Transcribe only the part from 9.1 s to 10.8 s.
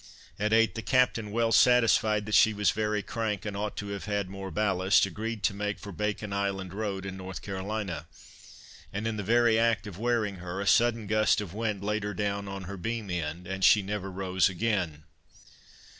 the very act of wearing her, a